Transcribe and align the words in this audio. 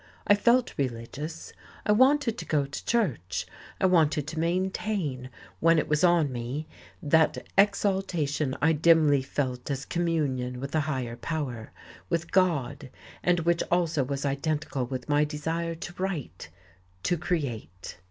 I 0.25 0.33
felt 0.33 0.73
religious. 0.79 1.53
I 1.85 1.91
wanted 1.91 2.35
to 2.39 2.45
go 2.45 2.65
to 2.65 2.85
church, 2.87 3.45
I 3.79 3.85
wanted 3.85 4.25
to 4.29 4.39
maintain, 4.39 5.29
when 5.59 5.77
it 5.77 5.87
was 5.87 6.03
on 6.03 6.31
me, 6.31 6.67
that 7.03 7.45
exaltation 7.55 8.55
I 8.63 8.71
dimly 8.73 9.21
felt 9.21 9.69
as 9.69 9.85
communion 9.85 10.59
with 10.59 10.73
a 10.73 10.79
higher 10.79 11.17
power, 11.17 11.71
with 12.09 12.31
God, 12.31 12.89
and 13.21 13.41
which 13.41 13.61
also 13.69 14.03
was 14.03 14.25
identical 14.25 14.87
with 14.87 15.07
my 15.07 15.23
desire 15.23 15.75
to 15.75 15.93
write, 16.01 16.49
to 17.03 17.15
create.... 17.15 17.99